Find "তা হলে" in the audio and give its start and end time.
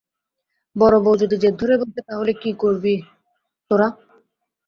2.07-2.33